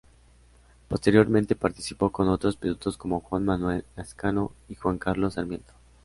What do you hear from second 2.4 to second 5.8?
pilotos como Juan Manuel Lazcano y Juan Carlos Sarmiento.